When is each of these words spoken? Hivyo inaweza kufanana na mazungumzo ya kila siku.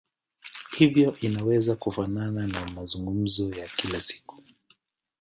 Hivyo 0.77 1.17
inaweza 1.19 1.75
kufanana 1.75 2.47
na 2.47 2.65
mazungumzo 2.69 3.55
ya 3.55 3.67
kila 3.67 3.99
siku. 3.99 4.43